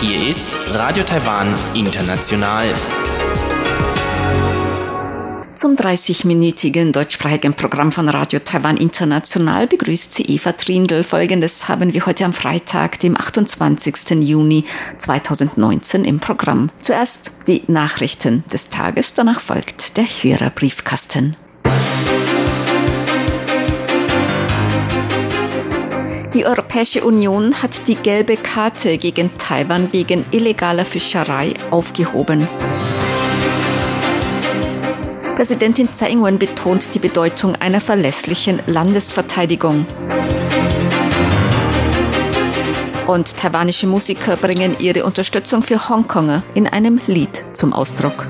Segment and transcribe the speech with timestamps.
[0.00, 2.72] Hier ist Radio Taiwan International.
[5.54, 11.02] Zum 30-minütigen deutschsprachigen Programm von Radio Taiwan International begrüßt sie Eva Trindl.
[11.02, 14.12] Folgendes haben wir heute am Freitag, dem 28.
[14.22, 14.64] Juni
[14.96, 16.70] 2019 im Programm.
[16.80, 21.36] Zuerst die Nachrichten des Tages, danach folgt der Hörerbriefkasten.
[26.36, 32.46] Die Europäische Union hat die gelbe Karte gegen Taiwan wegen illegaler Fischerei aufgehoben.
[35.34, 39.86] Präsidentin Tsai Ing-wen betont die Bedeutung einer verlässlichen Landesverteidigung.
[43.06, 48.26] Und taiwanische Musiker bringen ihre Unterstützung für Hongkonger in einem Lied zum Ausdruck.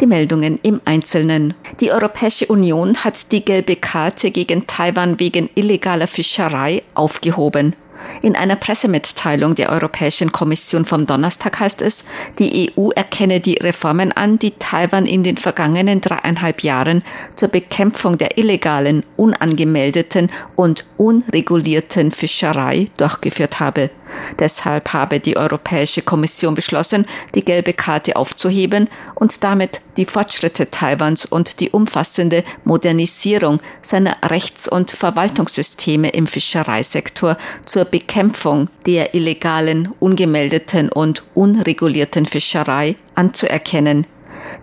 [0.00, 1.54] Die Meldungen im Einzelnen.
[1.80, 7.74] Die Europäische Union hat die gelbe Karte gegen Taiwan wegen illegaler Fischerei aufgehoben.
[8.20, 12.04] In einer Pressemitteilung der Europäischen Kommission vom Donnerstag heißt es,
[12.38, 17.02] die EU erkenne die Reformen an, die Taiwan in den vergangenen dreieinhalb Jahren
[17.34, 23.90] zur Bekämpfung der illegalen, unangemeldeten und unregulierten Fischerei durchgeführt habe.
[24.38, 31.26] Deshalb habe die Europäische Kommission beschlossen, die gelbe Karte aufzuheben und damit die Fortschritte Taiwans
[31.26, 40.90] und die umfassende Modernisierung seiner Rechts- und Verwaltungssysteme im Fischereisektor zur Bekämpfung der illegalen, ungemeldeten
[40.90, 44.06] und unregulierten Fischerei anzuerkennen.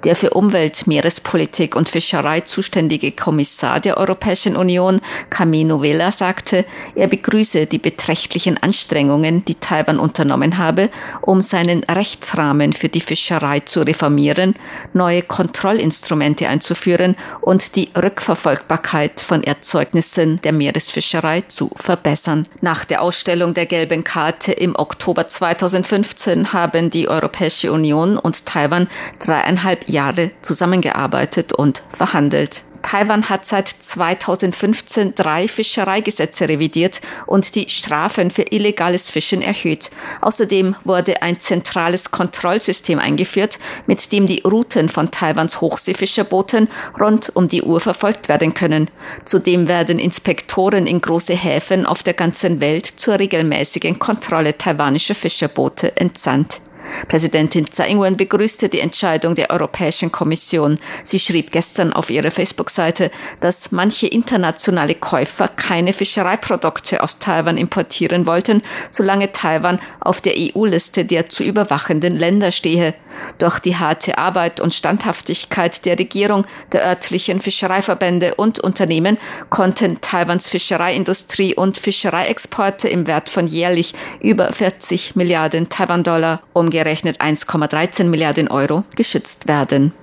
[0.03, 7.07] Der für Umwelt, Meerespolitik und Fischerei zuständige Kommissar der Europäischen Union, Camino Vela, sagte, er
[7.07, 10.89] begrüße die beträchtlichen Anstrengungen, die Taiwan unternommen habe,
[11.21, 14.55] um seinen Rechtsrahmen für die Fischerei zu reformieren,
[14.93, 22.47] neue Kontrollinstrumente einzuführen und die Rückverfolgbarkeit von Erzeugnissen der Meeresfischerei zu verbessern.
[22.61, 28.87] Nach der Ausstellung der gelben Karte im Oktober 2015 haben die Europäische Union und Taiwan
[29.19, 32.63] dreieinhalb Jahre zusammengearbeitet und verhandelt.
[32.87, 39.89] Taiwan hat seit 2015 drei Fischereigesetze revidiert und die Strafen für illegales Fischen erhöht.
[40.21, 47.49] Außerdem wurde ein zentrales Kontrollsystem eingeführt, mit dem die Routen von Taiwans Hochseefischerbooten rund um
[47.49, 48.89] die Uhr verfolgt werden können.
[49.25, 55.97] Zudem werden Inspektoren in große Häfen auf der ganzen Welt zur regelmäßigen Kontrolle taiwanischer Fischerboote
[55.97, 56.61] entsandt.
[57.07, 60.79] Präsidentin Tsai Ing-wen begrüßte die Entscheidung der Europäischen Kommission.
[61.03, 68.25] Sie schrieb gestern auf ihrer Facebook-Seite, dass manche internationale Käufer keine Fischereiprodukte aus Taiwan importieren
[68.25, 68.61] wollten,
[68.91, 72.93] solange Taiwan auf der EU-Liste der zu überwachenden Länder stehe.
[73.39, 79.17] Doch die harte Arbeit und Standhaftigkeit der Regierung, der örtlichen Fischereiverbände und Unternehmen
[79.49, 87.19] konnten Taiwans Fischereiindustrie und Fischereiexporte im Wert von jährlich über 40 Milliarden Taiwan-Dollar umgehen umgerechnet
[87.19, 89.93] 1,13 Milliarden Euro, geschützt werden.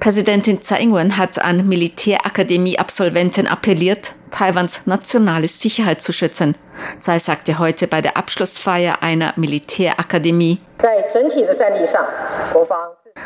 [0.00, 6.56] Präsidentin Tsai Ing-wen hat an Militärakademie-Absolventen appelliert, Taiwans nationale Sicherheit zu schützen.
[6.98, 10.58] Tsai sagte heute bei der Abschlussfeier einer Militärakademie,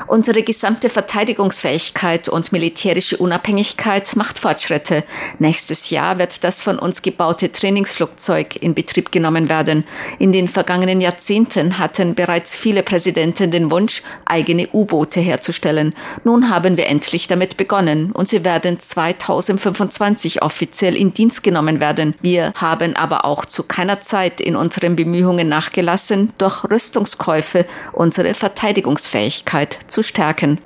[0.06, 5.04] Unsere gesamte Verteidigungsfähigkeit und militärische Unabhängigkeit macht Fortschritte.
[5.38, 9.84] Nächstes Jahr wird das von uns gebaute Trainingsflugzeug in Betrieb genommen werden.
[10.18, 15.94] In den vergangenen Jahrzehnten hatten bereits viele Präsidenten den Wunsch, eigene U-Boote herzustellen.
[16.24, 22.14] Nun haben wir endlich damit begonnen und sie werden 2025 offiziell in Dienst genommen werden.
[22.22, 29.79] Wir haben aber auch zu keiner Zeit in unseren Bemühungen nachgelassen, durch Rüstungskäufe unsere Verteidigungsfähigkeit
[29.86, 30.60] zu stärken.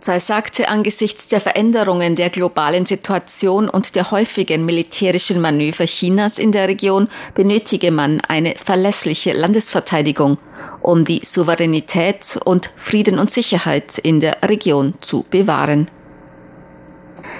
[0.00, 6.52] Tsai sagte, angesichts der Veränderungen der globalen Situation und der häufigen militärischen Manöver Chinas in
[6.52, 10.38] der Region benötige man eine verlässliche Landesverteidigung,
[10.82, 15.88] um die Souveränität und Frieden und Sicherheit in der Region zu bewahren.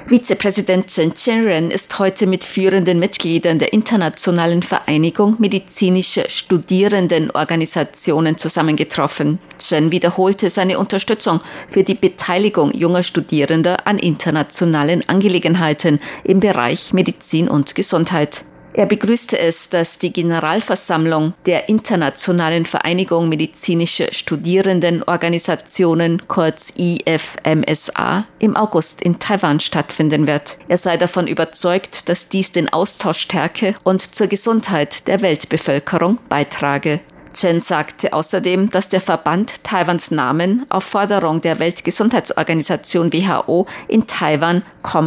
[0.09, 9.39] Vizepräsident Chen Chen-ren ist heute mit führenden Mitgliedern der Internationalen Vereinigung medizinischer Studierendenorganisationen zusammengetroffen.
[9.59, 17.47] Chen wiederholte seine Unterstützung für die Beteiligung junger Studierender an internationalen Angelegenheiten im Bereich Medizin
[17.47, 18.45] und Gesundheit.
[18.79, 29.03] Er begrüßte es, dass die Generalversammlung der Internationalen Vereinigung medizinischer Studierendenorganisationen, kurz IFMSA, im August
[29.03, 30.59] in Taiwan stattfinden wird.
[30.69, 37.01] Er sei davon überzeugt, dass dies den Austausch stärke und zur Gesundheit der Weltbevölkerung beitrage.
[37.39, 44.65] Chen sagte außerdem, dass der Verband Taiwans Namen auf Forderung der Weltgesundheitsorganisation WHO in Taiwan,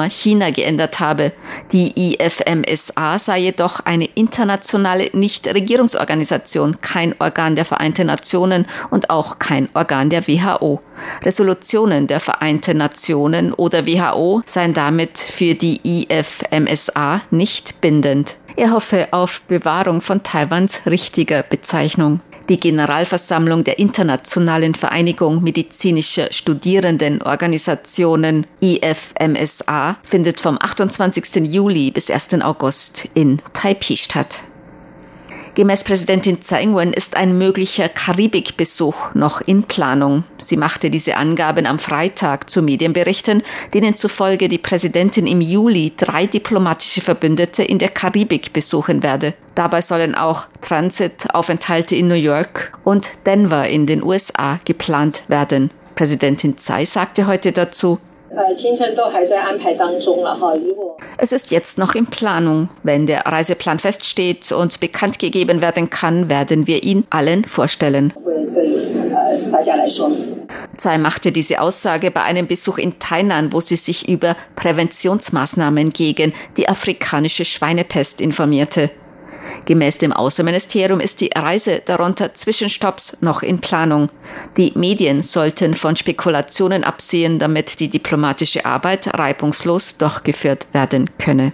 [0.09, 1.33] China geändert habe.
[1.73, 9.67] Die IFMSA sei jedoch eine internationale Nichtregierungsorganisation, kein Organ der Vereinten Nationen und auch kein
[9.73, 10.81] Organ der WHO.
[11.23, 18.35] Resolutionen der Vereinten Nationen oder WHO seien damit für die IFMSA nicht bindend.
[18.55, 22.21] Er hoffe auf Bewahrung von Taiwans richtiger Bezeichnung.
[22.49, 31.45] Die Generalversammlung der Internationalen Vereinigung medizinischer Studierendenorganisationen IFMSA findet vom 28.
[31.45, 32.41] Juli bis 1.
[32.41, 34.43] August in Taipei statt.
[35.53, 40.23] Gemäß Präsidentin Tsai Ing-wen ist ein möglicher Karibikbesuch noch in Planung.
[40.37, 43.43] Sie machte diese Angaben am Freitag zu Medienberichten,
[43.73, 49.33] denen zufolge die Präsidentin im Juli drei diplomatische Verbündete in der Karibik besuchen werde.
[49.53, 55.69] Dabei sollen auch Transitaufenthalte in New York und Denver in den USA geplant werden.
[55.95, 57.99] Präsidentin Tsai sagte heute dazu,
[61.17, 62.69] es ist jetzt noch in Planung.
[62.83, 68.13] Wenn der Reiseplan feststeht und bekannt gegeben werden kann, werden wir ihn allen vorstellen.
[70.77, 76.33] Tsai machte diese Aussage bei einem Besuch in Tainan, wo sie sich über Präventionsmaßnahmen gegen
[76.57, 78.89] die afrikanische Schweinepest informierte.
[79.65, 84.09] Gemäß dem Außenministerium ist die Reise darunter Zwischenstopps noch in Planung.
[84.57, 91.53] Die Medien sollten von Spekulationen absehen, damit die diplomatische Arbeit reibungslos durchgeführt werden könne.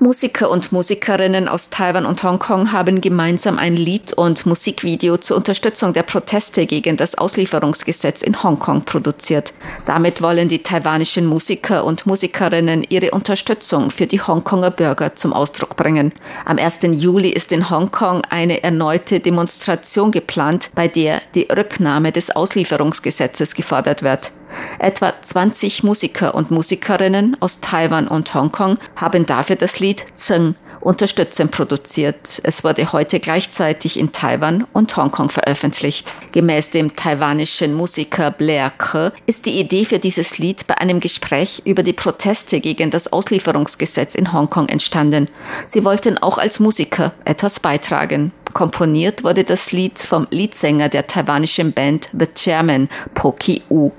[0.00, 5.92] Musiker und Musikerinnen aus Taiwan und Hongkong haben gemeinsam ein Lied und Musikvideo zur Unterstützung
[5.92, 9.52] der Proteste gegen das Auslieferungsgesetz in Hongkong produziert.
[9.86, 15.76] Damit wollen die taiwanischen Musiker und Musikerinnen ihre Unterstützung für die Hongkonger Bürger zum Ausdruck
[15.76, 16.12] bringen.
[16.44, 16.80] Am 1.
[16.90, 24.02] Juli ist in Hongkong eine erneute Demonstration geplant, bei der die Rücknahme des Auslieferungsgesetzes gefordert
[24.02, 24.32] wird.
[24.78, 30.54] Etwa 20 Musiker und Musikerinnen aus Taiwan und Hongkong haben dafür das Lied Zheng
[30.84, 32.40] unterstützend produziert.
[32.42, 36.14] Es wurde heute gleichzeitig in Taiwan und Hongkong veröffentlicht.
[36.32, 41.62] Gemäß dem taiwanischen Musiker Blair Ke ist die Idee für dieses Lied bei einem Gespräch
[41.64, 45.28] über die Proteste gegen das Auslieferungsgesetz in Hongkong entstanden.
[45.66, 48.32] Sie wollten auch als Musiker etwas beitragen.
[48.52, 53.90] Komponiert wurde das Lied vom Leadsänger der taiwanischen Band The Chairman, Poki U.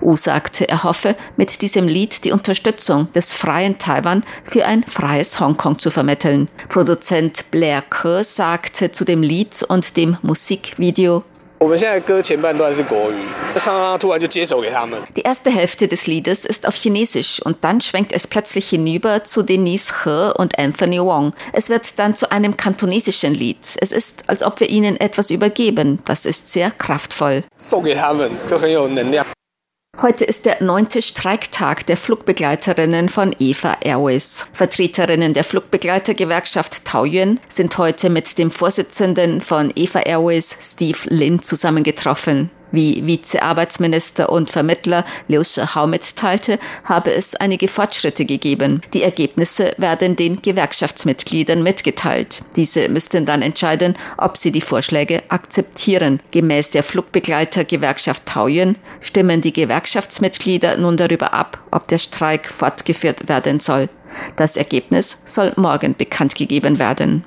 [0.00, 5.40] U sagte, er hoffe, mit diesem Lied die Unterstützung des freien Taiwan für ein freies
[5.40, 6.48] Hongkong zu vermitteln.
[6.68, 11.24] Produzent Blair Ke sagte zu dem Lied und dem Musikvideo,
[15.16, 19.44] die erste Hälfte des Liedes ist auf Chinesisch und dann schwenkt es plötzlich hinüber zu
[19.44, 21.32] Denise He und Anthony Wong.
[21.52, 23.76] Es wird dann zu einem kantonesischen Lied.
[23.80, 26.00] Es ist, als ob wir ihnen etwas übergeben.
[26.04, 27.44] Das ist sehr kraftvoll.
[30.00, 34.46] Heute ist der neunte Streiktag der Flugbegleiterinnen von EVA Airways.
[34.52, 42.50] Vertreterinnen der Flugbegleitergewerkschaft Taoyuan sind heute mit dem Vorsitzenden von EVA Airways, Steve Lin, zusammengetroffen.
[42.72, 48.80] Wie Vizearbeitsminister und Vermittler Liu Shihao mitteilte, habe es einige Fortschritte gegeben.
[48.94, 52.40] Die Ergebnisse werden den Gewerkschaftsmitgliedern mitgeteilt.
[52.56, 56.20] Diese müssten dann entscheiden, ob sie die Vorschläge akzeptieren.
[56.30, 63.60] Gemäß der Flugbegleitergewerkschaft Taoyuan stimmen die Gewerkschaftsmitglieder nun darüber ab, ob der Streik fortgeführt werden
[63.60, 63.88] soll.
[64.36, 67.24] Das Ergebnis soll morgen bekannt gegeben werden.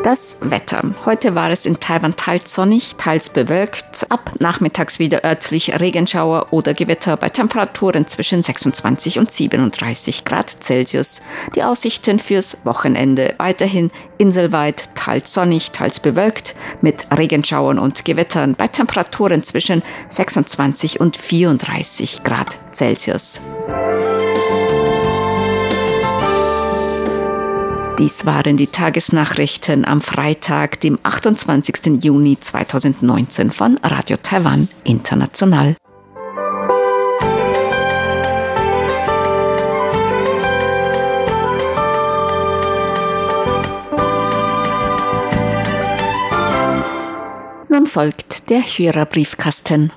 [0.07, 0.95] Das Wetter.
[1.05, 4.07] Heute war es in Taiwan teils sonnig, teils bewölkt.
[4.09, 11.23] Ab nachmittags wieder örtlich Regenschauer oder Gewitter bei Temperaturen zwischen 26 und 37 Grad Celsius.
[11.57, 18.69] Die Aussichten fürs Wochenende weiterhin inselweit teils sonnig, teils bewölkt mit Regenschauern und Gewittern bei
[18.69, 23.41] Temperaturen zwischen 26 und 34 Grad Celsius.
[27.99, 32.05] Dies waren die Tagesnachrichten am Freitag, dem 28.
[32.05, 35.75] Juni 2019 von Radio Taiwan International.
[47.71, 49.91] Nun folgt der Hörerbriefkasten.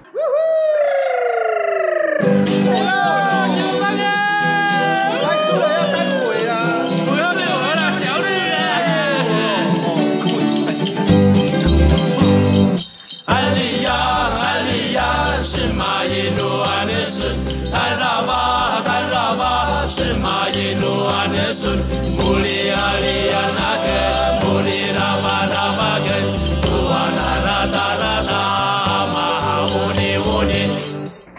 [17.74, 18.42] Taraba,
[18.88, 19.52] Taraba,
[19.96, 21.80] Shema Yinu Anesun,
[22.18, 22.59] Muli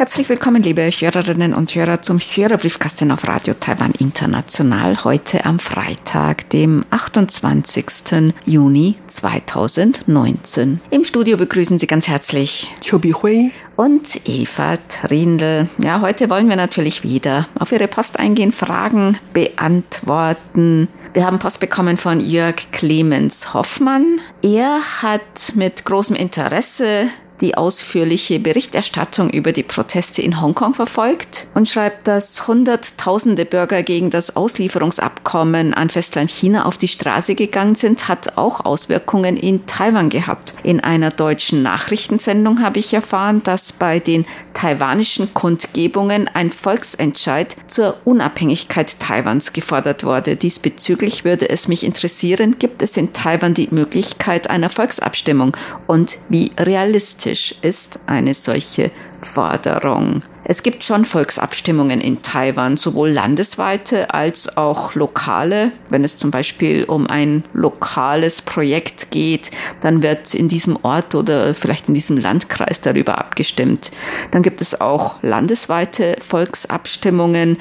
[0.00, 5.04] Herzlich willkommen, liebe Hörerinnen und Hörer, zum Hörerbriefkasten auf Radio Taiwan International.
[5.04, 8.32] Heute am Freitag, dem 28.
[8.46, 10.80] Juni 2019.
[10.88, 15.68] Im Studio begrüßen Sie ganz herzlich Chobi Hui und Eva Trindl.
[15.82, 20.88] Ja, heute wollen wir natürlich wieder auf Ihre Post eingehen, Fragen beantworten.
[21.12, 24.20] Wir haben Post bekommen von Jörg Clemens Hoffmann.
[24.40, 31.68] Er hat mit großem Interesse die ausführliche Berichterstattung über die Proteste in Hongkong verfolgt und
[31.68, 38.08] schreibt, dass Hunderttausende Bürger gegen das Auslieferungsabkommen an Festland China auf die Straße gegangen sind,
[38.08, 40.54] hat auch Auswirkungen in Taiwan gehabt.
[40.62, 44.26] In einer deutschen Nachrichtensendung habe ich erfahren, dass bei den
[44.60, 50.36] taiwanischen Kundgebungen ein Volksentscheid zur Unabhängigkeit Taiwans gefordert wurde.
[50.36, 56.50] Diesbezüglich würde es mich interessieren, gibt es in Taiwan die Möglichkeit einer Volksabstimmung und wie
[56.58, 58.90] realistisch ist eine solche
[59.22, 60.22] Forderung?
[60.44, 65.72] Es gibt schon Volksabstimmungen in Taiwan, sowohl landesweite als auch lokale.
[65.90, 71.54] Wenn es zum Beispiel um ein lokales Projekt geht, dann wird in diesem Ort oder
[71.54, 73.90] vielleicht in diesem Landkreis darüber abgestimmt.
[74.30, 77.58] Dann gibt es auch landesweite Volksabstimmungen,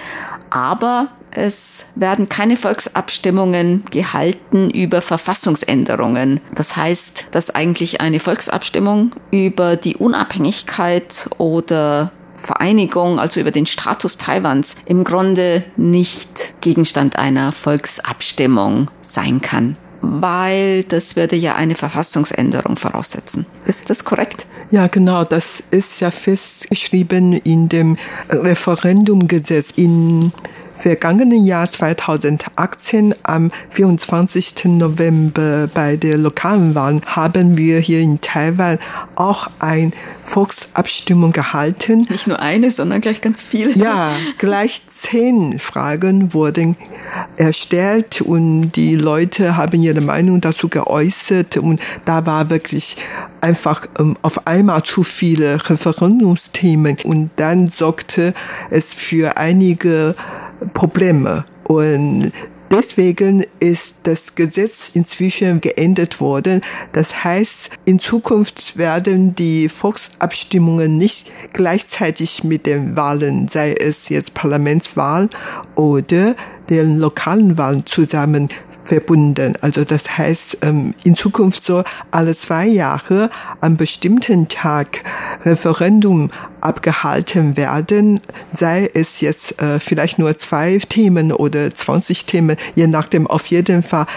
[0.50, 6.41] aber es werden keine Volksabstimmungen gehalten über Verfassungsänderungen.
[6.55, 14.17] Das heißt, dass eigentlich eine Volksabstimmung über die Unabhängigkeit oder Vereinigung, also über den Status
[14.17, 22.77] Taiwans, im Grunde nicht Gegenstand einer Volksabstimmung sein kann weil das würde ja eine Verfassungsänderung
[22.77, 23.46] voraussetzen.
[23.65, 24.46] Ist das korrekt?
[24.72, 25.25] Ja, genau.
[25.25, 27.98] Das ist ja festgeschrieben in dem
[28.29, 30.31] Referendumgesetz in
[30.79, 34.65] vergangenen Jahr 2018 am 24.
[34.65, 38.79] November bei der lokalen Wahl haben wir hier in Taiwan
[39.15, 39.91] auch eine
[40.24, 42.07] Volksabstimmung gehalten.
[42.09, 43.74] Nicht nur eine, sondern gleich ganz viele.
[43.74, 46.77] Ja, gleich zehn Fragen wurden
[47.36, 52.98] erstellt und die Leute haben ihre Meinung dazu geäußert und da war wirklich
[53.41, 58.33] einfach ähm, auf einmal zu viele Referendumsthemen und dann sorgte
[58.69, 60.15] es für einige
[60.74, 61.46] Probleme.
[61.66, 62.32] Und
[62.72, 66.62] deswegen ist das Gesetz inzwischen geändert worden.
[66.92, 74.34] Das heißt, in Zukunft werden die Volksabstimmungen nicht gleichzeitig mit den Wahlen, sei es jetzt
[74.34, 75.30] Parlamentswahl
[75.75, 76.36] oder
[76.70, 78.50] den lokalen Wahlen zusammen
[78.83, 79.53] verbunden.
[79.62, 83.29] Also das heißt, ähm, in Zukunft soll alle zwei Jahre
[83.62, 85.03] am bestimmten Tag
[85.45, 86.31] Referendum
[86.62, 88.19] abgehalten werden,
[88.53, 93.27] sei es jetzt äh, vielleicht nur zwei Themen oder 20 Themen, je nachdem.
[93.27, 94.07] Auf jeden Fall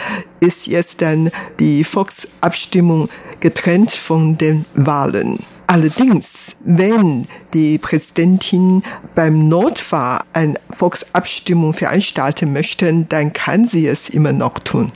[0.40, 3.09] ist jetzt dann die Volksabstimmung
[3.40, 5.45] getrennt von den Wahlen.
[5.73, 8.83] Allerdings, wenn die Präsidentin
[9.14, 14.93] beim Notfall eine Volksabstimmung veranstalten möchte, dann kann sie es immer noch tun.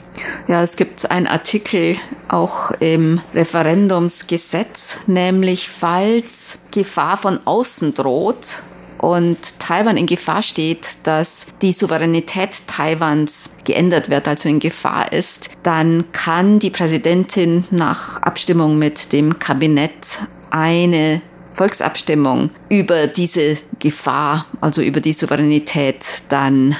[0.47, 1.95] Ja, es gibt einen Artikel
[2.27, 8.61] auch im Referendumsgesetz, nämlich falls Gefahr von außen droht,
[8.99, 15.51] und Taiwan in Gefahr steht, dass die Souveränität Taiwans geändert wird, also in Gefahr ist,
[15.61, 20.19] dann kann die Präsidentin nach Abstimmung mit dem Kabinett
[20.51, 21.21] eine
[21.53, 26.75] Volksabstimmung über diese Gefahr, also über die Souveränität dann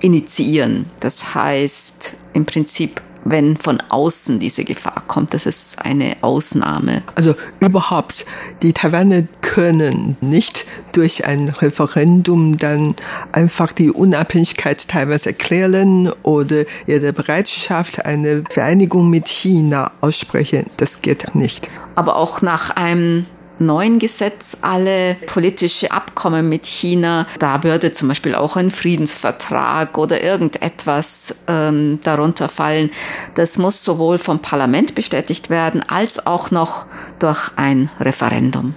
[0.00, 0.86] initiieren.
[1.00, 5.34] Das heißt im Prinzip wenn von außen diese Gefahr kommt.
[5.34, 7.02] Das ist eine Ausnahme.
[7.14, 8.26] Also überhaupt,
[8.62, 12.94] die Taiwaner können nicht durch ein Referendum dann
[13.32, 20.64] einfach die Unabhängigkeit Taiwans erklären oder ihre Bereitschaft, eine Vereinigung mit China aussprechen.
[20.78, 21.68] Das geht nicht.
[21.96, 23.26] Aber auch nach einem
[23.58, 30.22] neuen Gesetz alle politische Abkommen mit China, da würde zum Beispiel auch ein Friedensvertrag oder
[30.22, 32.90] irgendetwas ähm, darunter fallen.
[33.34, 36.86] Das muss sowohl vom Parlament bestätigt werden als auch noch
[37.18, 38.74] durch ein Referendum.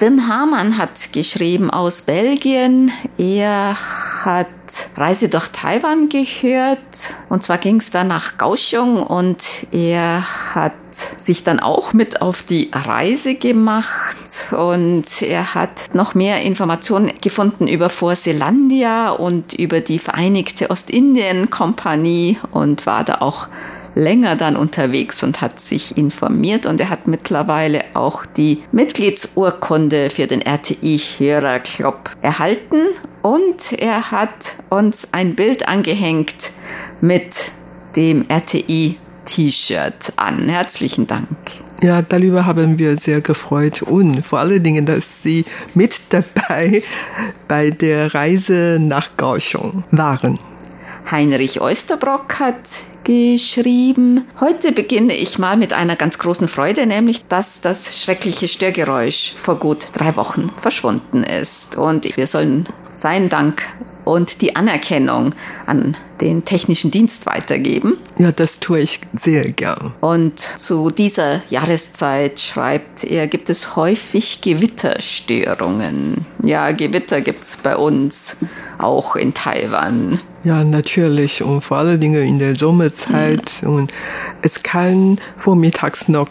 [0.00, 2.92] Wim Hamann hat geschrieben aus Belgien.
[3.16, 3.76] Er
[4.24, 4.46] hat
[4.96, 6.78] Reise durch Taiwan gehört.
[7.28, 10.22] Und zwar ging es da nach Kaohsiung und er
[10.54, 17.12] hat sich dann auch mit auf die Reise gemacht und er hat noch mehr Informationen
[17.20, 23.48] gefunden über Vorselandia und über die Vereinigte Ostindien-Kompanie und war da auch
[23.94, 30.26] länger dann unterwegs und hat sich informiert und er hat mittlerweile auch die Mitgliedsurkunde für
[30.26, 32.82] den RTI Hörerclub erhalten
[33.22, 36.52] und er hat uns ein Bild angehängt
[37.00, 37.34] mit
[37.96, 40.48] dem RTI T-Shirt an.
[40.48, 41.28] Herzlichen Dank.
[41.80, 46.82] Ja, darüber haben wir sehr gefreut und vor allen Dingen, dass Sie mit dabei
[47.46, 50.38] bei der Reise nach Kaohsiung waren.
[51.10, 52.68] Heinrich Oysterbrock hat
[53.04, 54.26] geschrieben.
[54.40, 59.56] Heute beginne ich mal mit einer ganz großen Freude, nämlich, dass das schreckliche Störgeräusch vor
[59.56, 61.76] gut drei Wochen verschwunden ist.
[61.76, 63.62] Und wir sollen seinen Dank
[64.04, 65.34] und die Anerkennung
[65.66, 67.96] an den technischen Dienst weitergeben.
[68.18, 69.94] Ja, das tue ich sehr gern.
[70.00, 76.26] Und zu dieser Jahreszeit schreibt er, gibt es häufig Gewitterstörungen.
[76.42, 78.36] Ja, Gewitter gibt es bei uns
[78.78, 80.20] auch in Taiwan.
[80.44, 81.42] Ja, natürlich.
[81.42, 83.52] Und vor allen Dingen in der Sommerzeit.
[83.62, 83.68] Mhm.
[83.68, 83.92] Und
[84.42, 86.28] es kann vormittags noch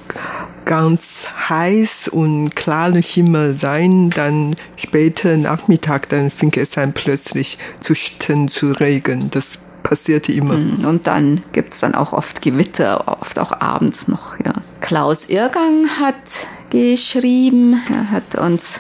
[0.66, 7.96] ganz heiß und klarer Himmel sein, dann später Nachmittag, dann fing es an plötzlich zu
[7.96, 9.30] stehen, zu regen.
[9.32, 10.62] Das passierte immer.
[10.62, 10.86] Mhm.
[10.86, 14.38] Und dann gibt es dann auch oft Gewitter, oft auch abends noch.
[14.44, 14.54] Ja.
[14.82, 18.80] Klaus Irgang hat geschrieben, er hat uns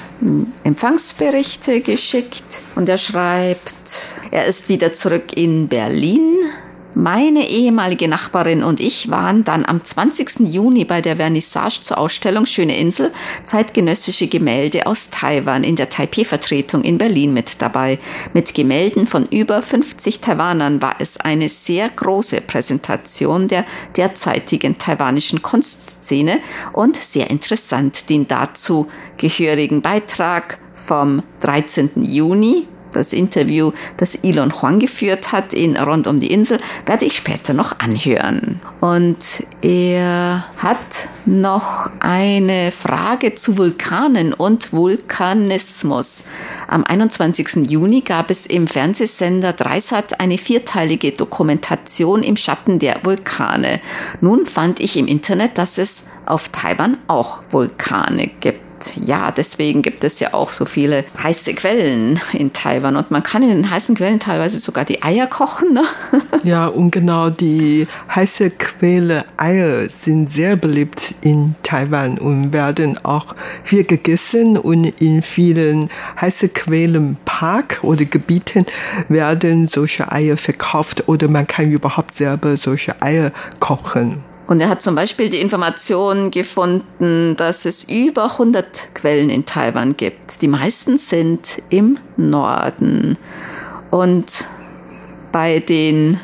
[0.63, 3.73] Empfangsberichte geschickt und er schreibt,
[4.31, 6.35] er ist wieder zurück in Berlin
[6.97, 10.39] meine ehemalige Nachbarin und ich waren dann am 20.
[10.51, 13.13] Juni bei der Vernissage zur Ausstellung Schöne Insel
[13.43, 17.99] zeitgenössische Gemälde aus Taiwan in der Taipei-Vertretung in Berlin mit dabei.
[18.33, 25.43] Mit Gemälden von über 50 Taiwanern war es eine sehr große Präsentation der derzeitigen taiwanischen
[25.43, 26.39] Kunstszene
[26.73, 31.91] und sehr interessant den dazu gehörigen Beitrag vom 13.
[32.03, 37.15] Juni das Interview, das Elon Huang geführt hat in Rund um die Insel, werde ich
[37.15, 38.59] später noch anhören.
[38.81, 46.25] Und er hat noch eine Frage zu Vulkanen und Vulkanismus.
[46.67, 47.69] Am 21.
[47.69, 53.79] Juni gab es im Fernsehsender Dreisat eine vierteilige Dokumentation im Schatten der Vulkane.
[54.21, 58.66] Nun fand ich im Internet, dass es auf Taiwan auch Vulkane gibt
[59.03, 62.95] ja, deswegen gibt es ja auch so viele heiße Quellen in Taiwan.
[62.95, 65.73] Und man kann in den heißen Quellen teilweise sogar die Eier kochen.
[65.73, 65.83] Ne?
[66.43, 73.35] Ja, und genau die heiße Quelle Eier sind sehr beliebt in Taiwan und werden auch
[73.63, 74.57] viel gegessen.
[74.57, 75.89] Und in vielen
[76.21, 78.65] heiße Quellen Park oder Gebieten
[79.09, 84.23] werden solche Eier verkauft oder man kann überhaupt selber solche Eier kochen.
[84.47, 89.97] Und er hat zum Beispiel die Information gefunden, dass es über 100 Quellen in Taiwan
[89.97, 90.41] gibt.
[90.41, 93.17] Die meisten sind im Norden.
[93.91, 94.45] Und
[95.33, 96.19] bei den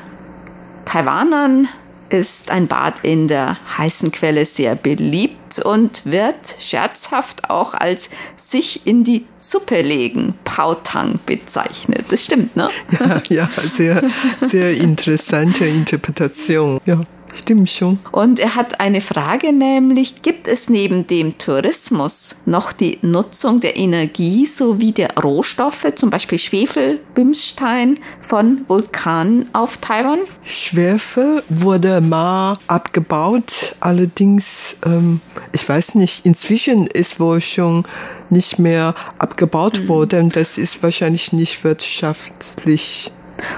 [0.85, 1.67] Taiwanern
[2.09, 8.85] ist ein Bad in der heißen Quelle sehr beliebt und wird scherzhaft auch als sich
[8.85, 12.05] in die Suppe legen, Pautang bezeichnet.
[12.09, 12.69] Das stimmt, ne?
[12.99, 14.03] Ja, ja, sehr,
[14.41, 16.79] sehr interessante Interpretation.
[16.85, 17.01] Ja.
[17.33, 17.99] Stimmt schon.
[18.11, 23.75] Und er hat eine Frage, nämlich gibt es neben dem Tourismus noch die Nutzung der
[23.75, 30.19] Energie sowie der Rohstoffe, zum Beispiel Schwefel, Bimstein von Vulkanen auf Taiwan?
[30.43, 35.19] Schwefel wurde mal abgebaut, allerdings, ähm,
[35.51, 37.83] ich weiß nicht, inzwischen ist wohl schon
[38.29, 39.87] nicht mehr abgebaut mhm.
[39.87, 40.29] worden.
[40.29, 43.11] Das ist wahrscheinlich nicht wirtschaftlich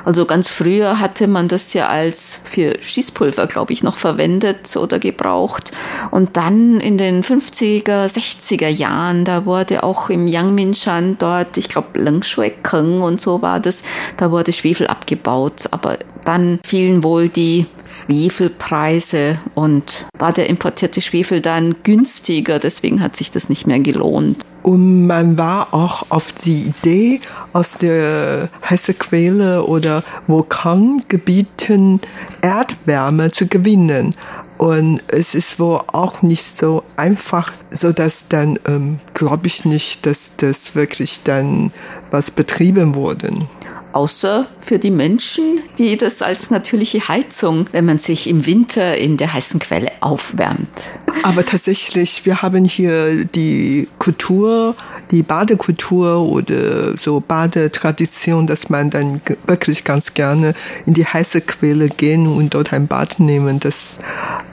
[0.03, 4.99] also ganz früher hatte man das ja als für Schießpulver, glaube ich, noch verwendet oder
[4.99, 5.71] gebraucht.
[6.11, 11.99] Und dann in den 50er, 60er Jahren, da wurde auch im Yangmingshan dort, ich glaube,
[11.99, 13.83] Lengshui-Keng und so war das,
[14.17, 15.67] da wurde Schwefel abgebaut.
[15.71, 22.59] Aber dann fielen wohl die Schwefelpreise und war der importierte Schwefel dann günstiger.
[22.59, 24.43] Deswegen hat sich das nicht mehr gelohnt.
[24.63, 27.21] Und man war auch auf die Idee,
[27.53, 32.01] aus der heißen Quelle oder Vulkangebieten
[32.41, 34.15] Erdwärme zu gewinnen.
[34.57, 40.05] Und es ist wohl auch nicht so einfach, so dass dann, ähm, glaube ich nicht,
[40.05, 41.71] dass das wirklich dann
[42.09, 43.29] was betrieben wurde
[43.95, 49.17] außer für die Menschen, die das als natürliche Heizung, wenn man sich im Winter in
[49.17, 50.91] der heißen Quelle aufwärmt.
[51.23, 54.75] Aber tatsächlich, wir haben hier die Kultur,
[55.11, 60.53] die Badekultur oder so Badetradition, dass man dann wirklich ganz gerne
[60.85, 63.59] in die heiße Quelle gehen und dort ein Bad nehmen.
[63.59, 63.99] Das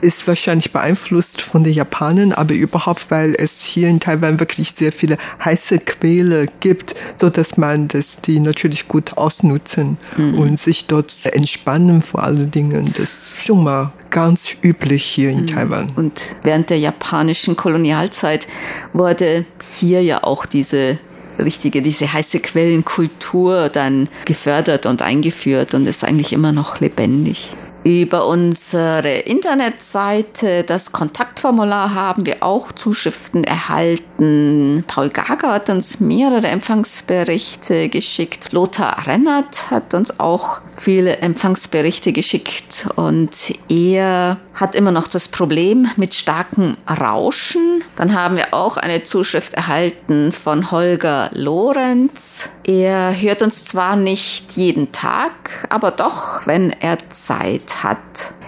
[0.01, 4.91] ist wahrscheinlich beeinflusst von den Japanern, aber überhaupt, weil es hier in Taiwan wirklich sehr
[4.91, 10.37] viele heiße Quelle gibt, so dass man das die natürlich gut ausnutzen mhm.
[10.37, 12.93] und sich dort entspannen vor allen Dingen.
[12.95, 15.47] Das ist schon mal ganz üblich hier in mhm.
[15.47, 15.87] Taiwan.
[15.97, 18.47] Und während der japanischen Kolonialzeit
[18.93, 19.45] wurde
[19.77, 20.99] hier ja auch diese
[21.39, 27.53] richtige, diese heiße Quellenkultur dann gefördert und eingeführt und ist eigentlich immer noch lebendig.
[27.83, 34.85] Über unsere Internetseite, das Kontaktformular, haben wir auch Zuschriften erhalten.
[34.87, 38.53] Paul Gager hat uns mehrere Empfangsberichte geschickt.
[38.53, 45.87] Lothar Rennert hat uns auch viele Empfangsberichte geschickt und er hat immer noch das Problem
[45.95, 47.83] mit starkem Rauschen.
[47.95, 52.49] Dann haben wir auch eine Zuschrift erhalten von Holger Lorenz.
[52.63, 57.97] Er hört uns zwar nicht jeden Tag, aber doch, wenn er Zeit hat.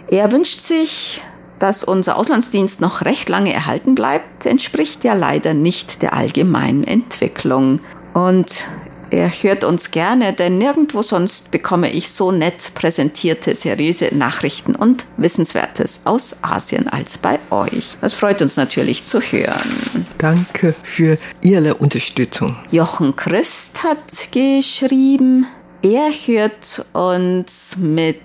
[0.07, 1.21] Er wünscht sich,
[1.59, 7.79] dass unser Auslandsdienst noch recht lange erhalten bleibt, entspricht ja leider nicht der allgemeinen Entwicklung.
[8.13, 8.65] Und
[9.15, 15.06] er hört uns gerne, denn nirgendwo sonst bekomme ich so nett präsentierte, seriöse Nachrichten und
[15.15, 17.97] Wissenswertes aus Asien als bei euch.
[18.01, 20.06] Das freut uns natürlich zu hören.
[20.17, 22.58] Danke für Ihre Unterstützung.
[22.71, 25.47] Jochen Christ hat geschrieben,
[25.82, 28.19] er hört uns mit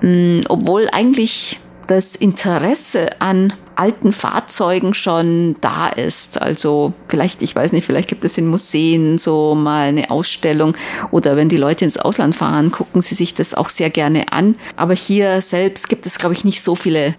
[0.01, 6.41] hm, obwohl eigentlich das Interesse an alten Fahrzeugen schon da ist.
[6.41, 10.77] Also vielleicht, ich weiß nicht, vielleicht gibt es in Museen so mal eine Ausstellung
[11.11, 14.57] oder wenn die Leute ins Ausland fahren, gucken sie sich das auch sehr gerne an.
[14.77, 17.15] Aber hier selbst gibt es, glaube ich, nicht so viele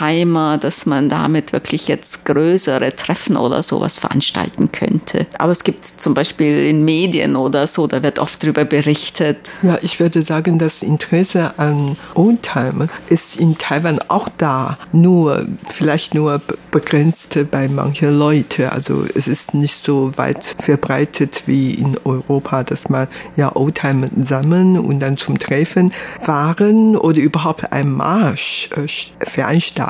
[0.00, 5.26] Oldtimer, dass man damit wirklich jetzt größere Treffen oder sowas veranstalten könnte.
[5.38, 9.38] Aber es gibt zum Beispiel in Medien oder so, da wird oft darüber berichtet.
[9.62, 14.74] Ja, ich würde sagen, das Interesse an Oldtimer ist in Taiwan auch da.
[14.92, 18.68] Nur vielleicht nur begrenzt bei manchen Leuten.
[18.68, 24.78] Also es ist nicht so weit verbreitet wie in Europa, dass man ja Oldtimer sammeln
[24.78, 28.86] und dann zum Treffen fahren oder überhaupt einen Marsch äh,
[29.26, 29.89] veranstalten.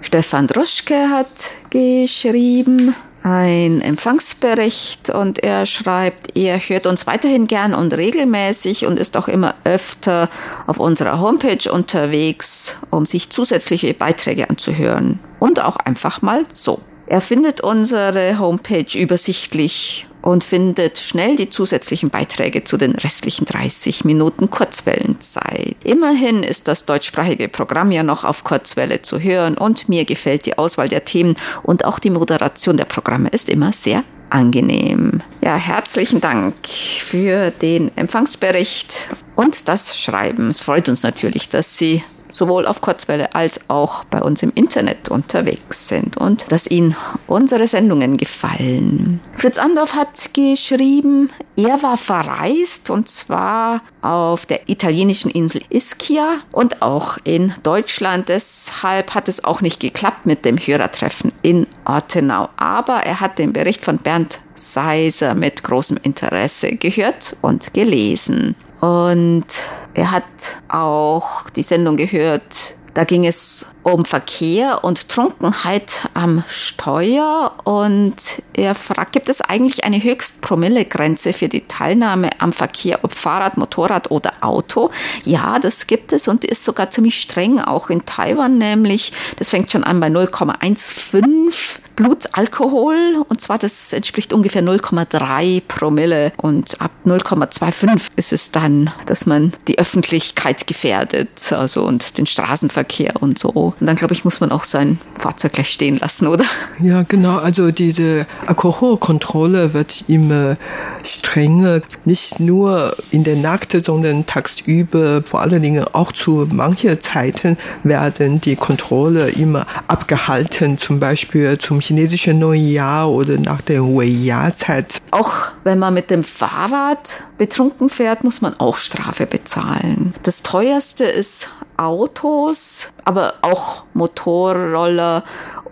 [0.00, 1.28] Stefan Druschke hat
[1.70, 9.16] geschrieben, ein Empfangsbericht und er schreibt, er hört uns weiterhin gern und regelmäßig und ist
[9.16, 10.30] auch immer öfter
[10.66, 15.18] auf unserer Homepage unterwegs, um sich zusätzliche Beiträge anzuhören.
[15.38, 16.80] Und auch einfach mal so.
[17.06, 24.04] Er findet unsere Homepage übersichtlich und findet schnell die zusätzlichen Beiträge zu den restlichen 30
[24.04, 25.76] Minuten Kurzwellenzeit.
[25.84, 30.58] Immerhin ist das deutschsprachige Programm ja noch auf Kurzwelle zu hören und mir gefällt die
[30.58, 35.22] Auswahl der Themen und auch die Moderation der Programme ist immer sehr angenehm.
[35.42, 40.48] Ja, herzlichen Dank für den Empfangsbericht und das Schreiben.
[40.48, 45.08] Es freut uns natürlich, dass Sie sowohl auf Kurzwelle als auch bei uns im Internet
[45.08, 49.20] unterwegs sind und dass Ihnen unsere Sendungen gefallen.
[49.36, 56.82] Fritz Andorf hat geschrieben, er war verreist und zwar auf der italienischen Insel Ischia und
[56.82, 58.28] auch in Deutschland.
[58.28, 62.48] Deshalb hat es auch nicht geklappt mit dem Hörertreffen in Ortenau.
[62.56, 68.54] Aber er hat den Bericht von Bernd Seiser mit großem Interesse gehört und gelesen.
[68.80, 69.46] Und
[69.94, 77.54] er hat auch die Sendung gehört, da ging es um Verkehr und Trunkenheit am Steuer
[77.64, 78.16] und
[78.52, 84.10] er fragt, gibt es eigentlich eine Höchstpromillegrenze für die Teilnahme am Verkehr, ob Fahrrad, Motorrad
[84.10, 84.90] oder Auto?
[85.24, 89.12] Ja, das gibt es und ist sogar ziemlich streng, auch in Taiwan nämlich.
[89.38, 96.80] Das fängt schon an bei 0,15 Blutalkohol und zwar das entspricht ungefähr 0,3 Promille und
[96.80, 103.38] ab 0,25 ist es dann, dass man die Öffentlichkeit gefährdet, also und den Straßenverkehr und
[103.38, 103.69] so.
[103.78, 106.44] Und dann, glaube ich, muss man auch sein Fahrzeug gleich stehen lassen, oder?
[106.80, 107.38] Ja, genau.
[107.38, 110.56] Also diese Alkoholkontrolle wird immer
[111.04, 111.82] strenger.
[112.04, 118.40] Nicht nur in der Nacht, sondern tagsüber, vor allen Dingen auch zu manchen Zeiten werden
[118.40, 120.78] die Kontrolle immer abgehalten.
[120.78, 125.00] Zum Beispiel zum chinesischen Neujahr oder nach der Wei-Jahr-Zeit.
[125.10, 125.32] Auch
[125.64, 130.14] wenn man mit dem Fahrrad betrunken fährt, muss man auch Strafe bezahlen.
[130.22, 131.48] Das teuerste ist
[131.80, 135.24] Autos, aber auch Motorroller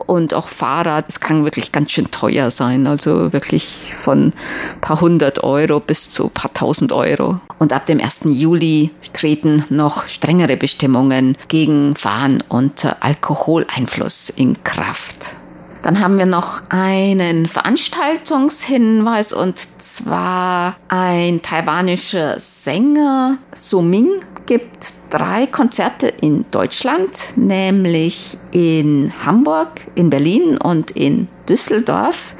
[0.07, 1.05] und auch Fahrrad.
[1.09, 6.09] Es kann wirklich ganz schön teuer sein, also wirklich von ein paar hundert Euro bis
[6.09, 7.41] zu ein paar tausend Euro.
[7.59, 8.21] Und ab dem 1.
[8.25, 15.38] Juli treten noch strengere Bestimmungen gegen Fahren unter Alkoholeinfluss in Kraft.
[15.83, 24.09] Dann haben wir noch einen Veranstaltungshinweis und zwar ein taiwanischer Sänger Suming
[24.47, 32.35] gibt drei Konzerte in Deutschland, nämlich in Hamburg, in Berlin und in Düsseldorf.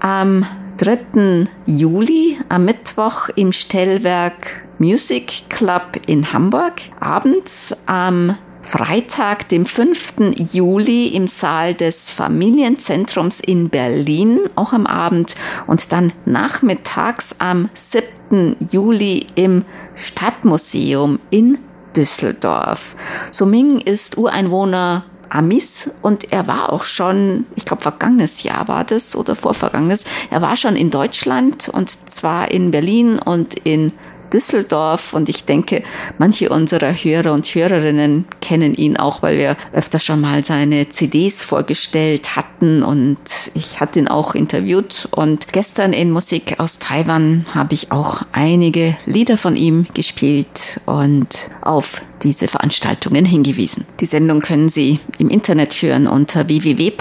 [0.00, 0.46] Am
[0.78, 1.46] 3.
[1.66, 8.36] Juli, am Mittwoch im Stellwerk Music Club in Hamburg, abends am
[8.68, 10.34] Freitag, dem 5.
[10.52, 18.56] Juli im Saal des Familienzentrums in Berlin, auch am Abend und dann nachmittags am 7.
[18.70, 19.64] Juli im
[19.96, 21.56] Stadtmuseum in
[21.96, 22.94] Düsseldorf.
[23.32, 29.16] Suming ist Ureinwohner Amis und er war auch schon, ich glaube vergangenes Jahr war das
[29.16, 33.94] oder vorvergangenes, er war schon in Deutschland und zwar in Berlin und in
[34.32, 35.82] Düsseldorf und ich denke,
[36.18, 41.42] manche unserer Hörer und Hörerinnen kennen ihn auch, weil wir öfter schon mal seine CDs
[41.42, 43.18] vorgestellt hatten und
[43.54, 48.96] ich hatte ihn auch interviewt und gestern in Musik aus Taiwan habe ich auch einige
[49.06, 53.86] Lieder von ihm gespielt und auf diese Veranstaltungen hingewiesen.
[54.00, 57.00] Die Sendung können Sie im Internet führen unter www.rti.org.tv,